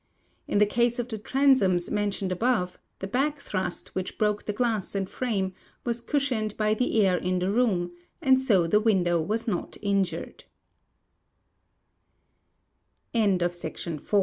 [0.47, 4.95] In the case of the transoms mentioned above, the back thrust which bnjke the glass
[4.95, 5.53] and frame
[5.85, 10.03] was cushioned by the air in the room, and so the window was not in